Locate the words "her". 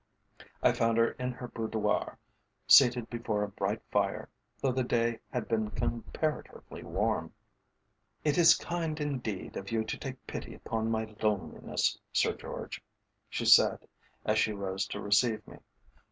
0.97-1.11, 1.33-1.47